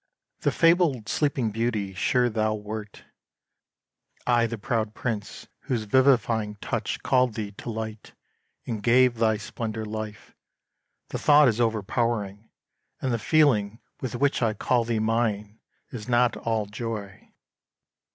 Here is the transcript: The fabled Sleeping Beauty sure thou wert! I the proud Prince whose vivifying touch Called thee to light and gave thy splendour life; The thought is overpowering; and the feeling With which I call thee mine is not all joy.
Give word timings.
The 0.39 0.51
fabled 0.51 1.07
Sleeping 1.07 1.51
Beauty 1.51 1.93
sure 1.93 2.27
thou 2.27 2.55
wert! 2.55 3.03
I 4.25 4.47
the 4.47 4.57
proud 4.57 4.95
Prince 4.95 5.47
whose 5.65 5.83
vivifying 5.83 6.55
touch 6.55 7.03
Called 7.03 7.35
thee 7.35 7.51
to 7.51 7.69
light 7.69 8.15
and 8.65 8.81
gave 8.81 9.17
thy 9.19 9.37
splendour 9.37 9.85
life; 9.85 10.33
The 11.09 11.19
thought 11.19 11.47
is 11.47 11.61
overpowering; 11.61 12.49
and 12.99 13.13
the 13.13 13.19
feeling 13.19 13.79
With 14.01 14.15
which 14.15 14.41
I 14.41 14.55
call 14.55 14.85
thee 14.85 14.97
mine 14.97 15.59
is 15.91 16.09
not 16.09 16.35
all 16.35 16.65
joy. 16.65 17.29